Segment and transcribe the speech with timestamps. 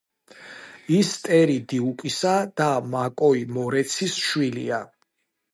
[0.99, 4.85] ის ტერი დიუკისა და მაკოი მორეცის შვილია.